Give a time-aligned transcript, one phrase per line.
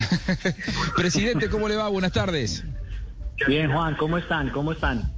[0.96, 1.88] Presidente, ¿cómo le va?
[1.88, 2.64] Buenas tardes.
[3.46, 4.50] Bien, Juan, ¿cómo están?
[4.50, 5.10] ¿Cómo están?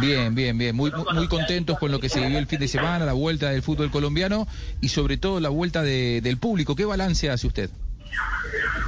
[0.00, 0.74] Bien, bien, bien.
[0.74, 3.62] Muy, muy contentos con lo que se vivió el fin de semana, la vuelta del
[3.62, 4.46] fútbol colombiano
[4.80, 6.76] y sobre todo la vuelta del público.
[6.76, 7.70] ¿Qué balance hace usted?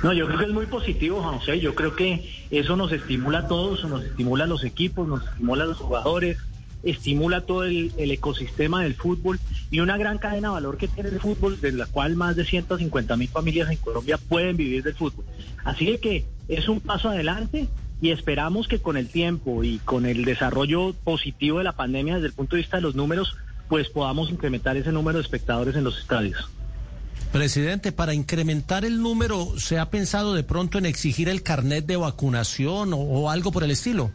[0.02, 1.60] No, yo creo que es muy positivo, Juan José.
[1.60, 5.64] Yo creo que eso nos estimula a todos, nos estimula a los equipos, nos estimula
[5.64, 6.38] a los jugadores,
[6.82, 9.38] estimula todo el, ecosistema del fútbol
[9.70, 12.44] y una gran cadena de valor que tiene el fútbol, de la cual más de
[12.44, 15.24] 150 mil familias en Colombia pueden vivir del fútbol.
[15.64, 17.68] Así que es un paso adelante
[18.00, 22.28] y esperamos que con el tiempo y con el desarrollo positivo de la pandemia desde
[22.28, 23.36] el punto de vista de los números,
[23.68, 26.50] pues podamos incrementar ese número de espectadores en los estadios.
[27.32, 31.96] Presidente, para incrementar el número, ¿se ha pensado de pronto en exigir el carnet de
[31.96, 34.10] vacunación o algo por el estilo?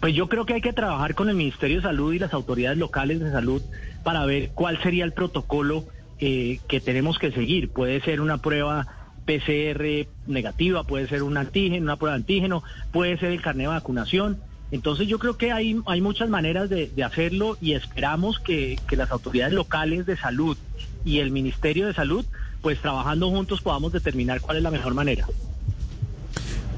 [0.00, 2.78] Pues yo creo que hay que trabajar con el Ministerio de Salud y las autoridades
[2.78, 3.62] locales de salud
[4.02, 5.84] para ver cuál sería el protocolo
[6.18, 7.70] eh, que tenemos que seguir.
[7.70, 8.86] Puede ser una prueba
[9.24, 13.74] PCR negativa, puede ser un antígeno, una prueba de antígeno, puede ser el carnet de
[13.74, 14.40] vacunación.
[14.70, 19.10] Entonces yo creo que hay, hay muchas maneras de, hacerlo y esperamos que, que las
[19.10, 20.56] autoridades locales de salud
[21.04, 22.24] y el Ministerio de Salud,
[22.62, 25.26] pues trabajando juntos podamos determinar cuál es la mejor manera.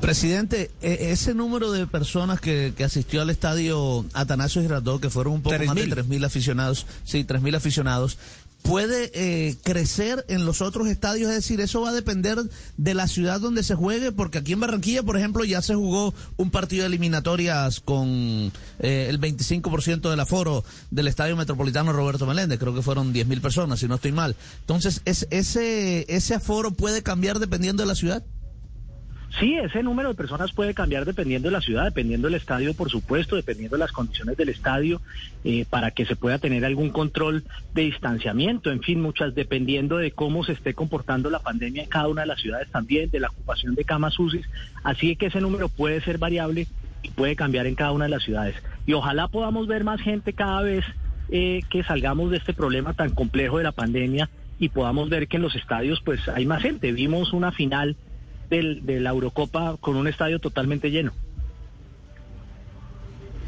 [0.01, 5.43] Presidente, e, ese número de personas que, asistió al estadio Atanasio Girardot, que fueron un
[5.43, 8.19] poco más de 3.000 aficionados, sí, 3.000 aficionados,
[8.63, 12.39] puede eh, crecer en los otros estadios, es decir, eso va a depender
[12.77, 16.15] de la ciudad donde se juegue, porque aquí en Barranquilla, por ejemplo, ya se jugó
[16.37, 22.59] un partido de eliminatorias con eh, el 25% del aforo del Estadio Metropolitano Roberto Meléndez,
[22.59, 24.37] creo que fueron 10.000 personas, si no estoy mal.
[24.61, 28.23] Entonces, ¿es, ese, ¿ese aforo puede cambiar dependiendo de la ciudad?
[29.39, 32.91] Sí, ese número de personas puede cambiar dependiendo de la ciudad, dependiendo del estadio, por
[32.91, 35.01] supuesto, dependiendo de las condiciones del estadio,
[35.45, 40.11] eh, para que se pueda tener algún control de distanciamiento, en fin, muchas, dependiendo de
[40.11, 43.29] cómo se esté comportando la pandemia en cada una de las ciudades también, de la
[43.29, 44.43] ocupación de camas UCI.
[44.83, 46.67] Así que ese número puede ser variable
[47.05, 48.57] y puede cambiar en cada una de las ciudades.
[48.87, 50.85] Y ojalá podamos ver más gente cada vez
[51.31, 55.37] eh, que salgamos de este problema tan complejo de la pandemia y podamos ver que
[55.37, 56.91] en los estadios pues hay más gente.
[56.91, 57.97] Vimos una final
[58.49, 61.13] de la Eurocopa con un estadio totalmente lleno.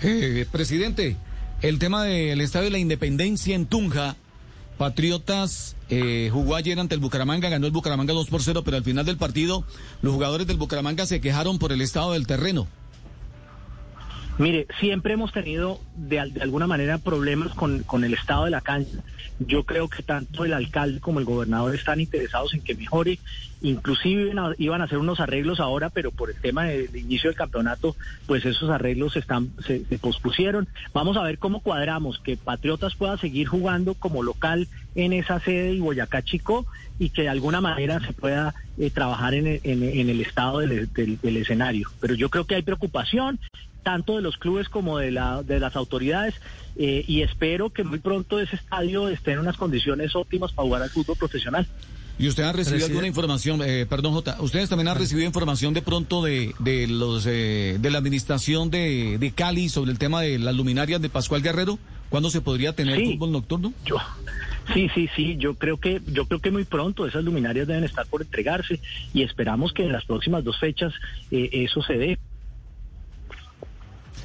[0.03, 1.17] Eh, presidente,
[1.63, 4.17] el tema del estadio de la Independencia en Tunja,
[4.79, 8.85] Patriotas eh, jugó ayer ante el Bucaramanga, ganó el Bucaramanga 2 por 0, pero al
[8.85, 9.65] final del partido
[10.01, 12.67] los jugadores del Bucaramanga se quejaron por el estado del terreno.
[14.41, 18.97] Mire, siempre hemos tenido de, alguna manera problemas con, el estado de la cancha.
[19.39, 23.19] Yo creo que tanto el alcalde como el gobernador están interesados en que mejore.
[23.61, 27.95] Inclusive iban a, hacer unos arreglos ahora, pero por el tema del inicio del campeonato,
[28.25, 30.69] pues esos arreglos están, se, pospusieron.
[30.95, 35.75] Vamos a ver cómo cuadramos que Patriotas pueda seguir jugando como local en esa sede
[35.75, 36.65] y Boyacá Chico
[36.99, 41.91] y que de alguna manera se pueda eh, trabajar en el, estado del, escenario.
[42.01, 43.39] Pero yo creo que hay preocupación
[43.83, 46.35] tanto de los clubes como de, la, de las autoridades
[46.77, 50.83] eh, y espero que muy pronto ese estadio esté en unas condiciones óptimas para jugar
[50.83, 51.67] al fútbol profesional.
[52.19, 55.81] ¿Y usted ha recibido alguna información, eh, perdón Jota, ustedes también han recibido información de
[55.81, 60.39] pronto de, de los eh, de la administración de, de, Cali sobre el tema de
[60.39, 61.79] las luminarias de Pascual Guerrero?
[62.11, 63.73] ¿Cuándo se podría tener fútbol nocturno?
[63.87, 63.97] Yo,
[64.75, 68.07] sí, sí, sí, yo creo que yo creo que muy pronto esas luminarias deben estar
[68.07, 68.81] por entregarse
[69.15, 70.93] y esperamos que en las próximas dos fechas
[71.31, 72.19] eso se dé.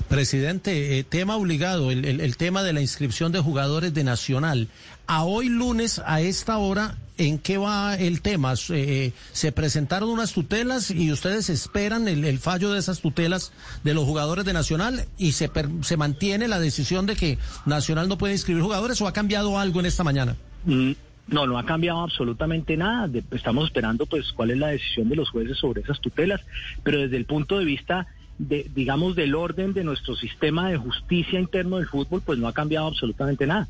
[0.08, 4.68] Presidente, eh, tema obligado, el, tema de la inscripción de jugadores de Nacional.
[5.08, 8.54] A hoy lunes, a esta hora, ¿en qué va el tema?
[8.70, 13.52] Eh, se presentaron unas tutelas y ustedes esperan el, fallo de esas tutelas
[13.84, 15.50] de los jugadores de Nacional y se,
[15.82, 19.80] se mantiene la decisión de que Nacional no puede inscribir jugadores o ha cambiado algo
[19.80, 20.36] en esta mañana?
[20.66, 20.92] Mm,
[21.28, 23.10] no, no ha cambiado absolutamente nada.
[23.32, 26.42] estamos esperando pues cuál es la decisión de los jueces sobre esas tutelas,
[26.84, 31.40] pero desde el punto de vista de, digamos, del orden de nuestro sistema de justicia
[31.40, 33.68] interno del fútbol, pues no ha cambiado absolutamente nada.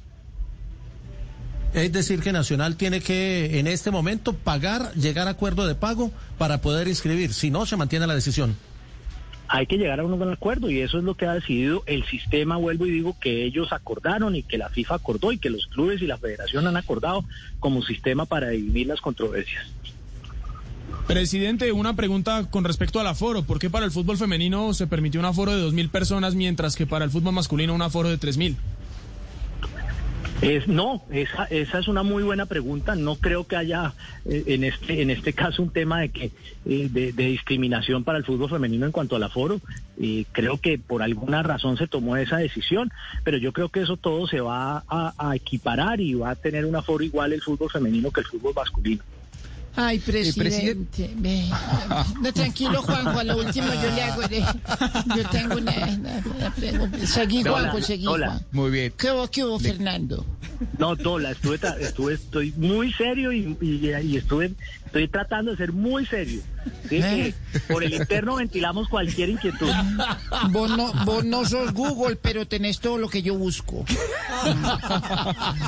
[1.73, 6.09] Es decir, que Nacional tiene que, en este momento, pagar, llegar a acuerdo de pago
[6.37, 7.33] para poder inscribir.
[7.33, 8.55] Si no, se mantiene la decisión.
[9.49, 12.55] Hay que llegar a un acuerdo y eso es lo que ha decidido el sistema,
[12.55, 16.01] vuelvo y digo, que ellos acordaron y que la FIFA acordó y que los clubes
[16.01, 17.25] y la federación han acordado
[17.59, 19.67] como sistema para dividir las controversias.
[21.07, 23.43] Presidente, una pregunta con respecto al aforo.
[23.43, 26.87] ¿Por qué para el fútbol femenino se permitió un aforo de 2.000 personas mientras que
[26.87, 28.55] para el fútbol masculino un aforo de 3.000?
[30.41, 32.95] Es, no, esa, esa es una muy buena pregunta.
[32.95, 33.93] No creo que haya
[34.25, 36.31] eh, en este en este caso un tema de que
[36.65, 39.61] eh, de, discriminación para el fútbol femenino en cuanto al aforo.
[39.97, 42.91] y creo que por alguna razón se tomó esa decisión,
[43.23, 46.75] pero yo creo que eso todo se va a equiparar y va a tener un
[46.75, 49.03] aforo igual el fútbol femenino que el fútbol masculino.
[49.75, 51.11] Ay, presidente.
[52.21, 54.21] No, tranquilo, Juanjo, a lo último yo le hago.
[55.15, 57.05] Yo tengo una, pregunta.
[57.05, 58.07] Seguí, Juanjo, seguí.
[58.07, 58.41] Hola.
[58.51, 58.93] Muy bien.
[58.97, 60.25] ¿Qué hubo, qué hubo, Fernando?
[60.77, 64.53] No, Tola, estuve, estuve, estoy muy serio y, y, estuve,
[64.95, 66.41] estoy tratando de ser muy serio.
[66.89, 66.97] ¿sí?
[67.01, 67.33] ¿Eh?
[67.67, 69.69] por el interno ventilamos cualquier inquietud.
[70.49, 73.85] Vos no, vos no sos Google, pero tenés todo lo que yo busco.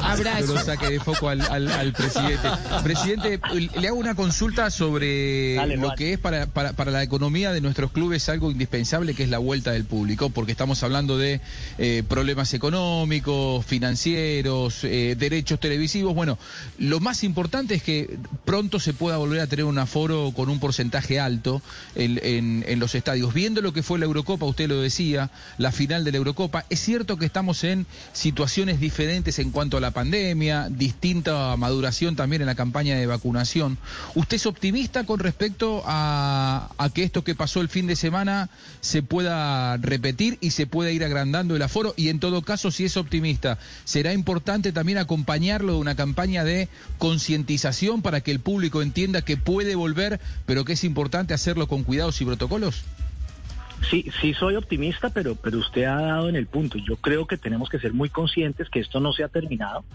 [0.03, 0.53] Abrazo.
[0.53, 2.47] Pero saque de foco al, al, presidente.
[2.83, 3.39] Presidente,
[3.79, 7.91] le hago una consulta sobre lo que es para, para, para, la economía de nuestros
[7.91, 11.41] clubes algo indispensable, que es la vuelta del público, porque estamos hablando de
[11.77, 16.15] eh, problemas económicos, financieros, eh, derechos televisivos.
[16.15, 16.37] Bueno,
[16.77, 20.59] lo más importante es que pronto se pueda volver a tener un aforo con un
[20.59, 21.61] porcentaje alto
[21.95, 23.33] en, los estadios.
[23.33, 26.79] Viendo lo que fue la Eurocopa, usted lo decía, la final de la Eurocopa, es
[26.79, 32.45] cierto que estamos en situaciones diferentes en cuanto a la pandemia, distinta maduración también en
[32.45, 33.77] la campaña de vacunación.
[34.15, 38.49] ¿Usted es optimista con respecto a que esto que pasó el fin de semana
[38.81, 41.93] se pueda repetir y se pueda ir agrandando el aforo?
[41.97, 46.69] Y en todo caso, si es optimista, ¿será importante también acompañarlo de una campaña de
[46.97, 51.83] concientización para que el público entienda que puede volver, pero que es importante hacerlo con
[51.83, 52.83] cuidados y protocolos?
[53.89, 56.77] Sí, sí soy optimista, pero, pero usted ha dado en el punto.
[56.77, 59.85] Yo creo que tenemos que ser muy conscientes que esto no se ha terminado,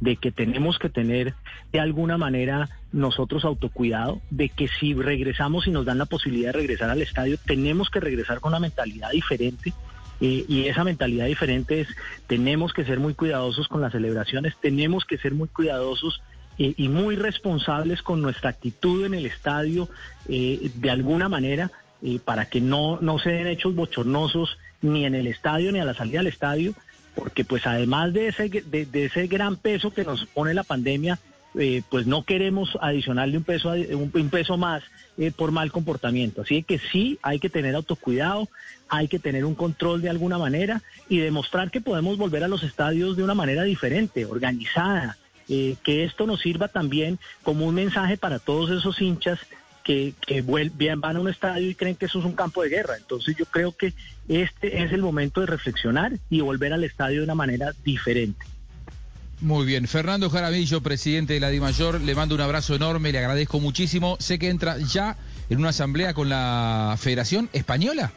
[0.00, 1.34] de que tenemos que tener
[1.72, 6.58] de alguna manera nosotros autocuidado, de que si regresamos y nos dan la posibilidad de
[6.58, 9.72] regresar al estadio, tenemos que regresar con una mentalidad diferente
[10.20, 11.88] y esa mentalidad diferente es,
[12.26, 16.20] tenemos que ser muy cuidadosos con las celebraciones, tenemos que ser muy cuidadosos
[16.62, 19.88] y muy responsables con nuestra actitud en el estadio,
[20.28, 21.70] eh, de alguna manera,
[22.02, 25.86] eh, para que no, no se den hechos bochornosos ni en el estadio ni a
[25.86, 26.74] la salida del estadio,
[27.14, 31.18] porque pues además de ese, de, ese gran peso que nos pone la pandemia,
[31.58, 34.82] eh, pues no queremos adicionarle un peso, un, peso más
[35.36, 36.42] por mal comportamiento.
[36.42, 38.48] Así que sí, hay que tener autocuidado,
[38.88, 42.62] hay que tener un control de alguna manera y demostrar que podemos volver a los
[42.62, 45.16] estadios de una manera diferente, organizada,
[45.50, 49.40] eh, que esto nos sirva también como un mensaje para todos esos hinchas
[49.84, 52.96] que, que van a un estadio y creen que eso es un campo de guerra.
[52.96, 53.92] Entonces yo creo que
[54.28, 58.46] este es el momento de reflexionar y volver al estadio de una manera diferente.
[59.40, 63.58] Muy bien, Fernando Jaramillo, presidente de la DIMAYOR, le mando un abrazo enorme, le agradezco
[63.58, 64.16] muchísimo.
[64.20, 65.16] Sé que entra ya
[65.48, 68.12] en una asamblea con la Federación Española.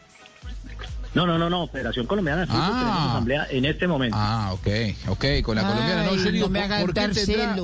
[1.13, 3.11] No, no, no, no, Federación Colombiana de Fútbol tenemos ah.
[3.11, 4.17] asamblea en este momento.
[4.19, 4.67] Ah, ok,
[5.09, 6.05] ok, con la colombiana.
[6.05, 7.55] No, yo digo, me ¿por, qué tendrá,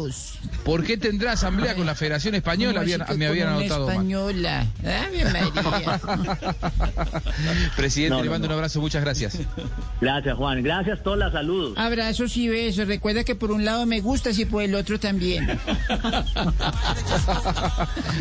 [0.63, 2.84] ¿por qué tendrá asamblea con la Federación Española?
[3.18, 4.68] me habían anotado española.
[7.75, 9.40] Presidente, le mando un abrazo, muchas gracias.
[10.00, 10.62] Gracias, Juan.
[10.62, 11.75] Gracias, todos los saludos.
[11.78, 12.88] Abrazos y besos.
[12.88, 15.60] Recuerda que por un lado me gusta y por el otro también.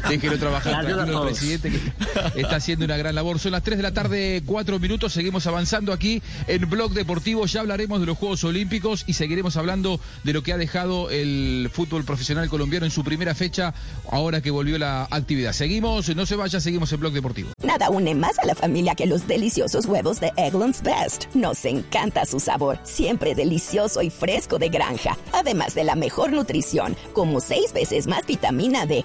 [0.09, 1.93] Déjelo trabajar tranquilo el presidente que
[2.41, 3.39] está haciendo una gran labor.
[3.39, 7.45] Son las 3 de la tarde, 4 minutos seguimos avanzando aquí en Blog Deportivo.
[7.47, 11.69] Ya hablaremos de los Juegos Olímpicos y seguiremos hablando de lo que ha dejado el
[11.73, 13.75] fútbol profesional colombiano en su primera fecha,
[14.13, 15.53] ahora que volvió la actividad.
[15.55, 17.51] Seguimos, no se vaya, seguimos en Blog Deportivo.
[17.65, 21.25] Nada une más a la familia que los deliciosos huevos de Eggland's Best.
[21.35, 26.97] Nos encanta su sabor, siempre delicioso y fresco de granja, además de la mejor nutrición,
[27.13, 29.05] como seis veces más vitamina D,